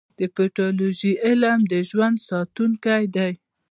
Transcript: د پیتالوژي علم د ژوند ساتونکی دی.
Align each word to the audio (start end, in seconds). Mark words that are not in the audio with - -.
د 0.19 0.21
پیتالوژي 0.35 1.13
علم 1.25 1.59
د 1.71 1.73
ژوند 1.89 2.17
ساتونکی 2.29 3.03
دی. 3.15 3.31